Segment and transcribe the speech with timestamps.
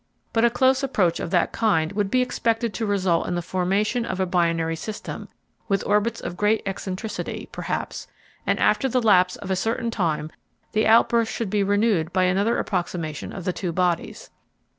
[0.33, 4.03] But a close approach of that kind would be expected to result in the formation
[4.03, 5.29] of a binary system,
[5.67, 8.07] with orbits of great eccentricity, perhaps,
[8.43, 10.31] and after the lapse of a certain time
[10.71, 14.31] the outburst should be renewed by another approximation of the two bodies.